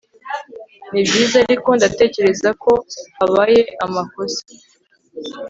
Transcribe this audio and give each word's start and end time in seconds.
Nibyiza 0.91 1.35
ariko 1.45 1.69
ndatekereza 1.77 2.49
ko 2.63 2.71
habaye 3.17 3.61
amakosa 3.85 4.41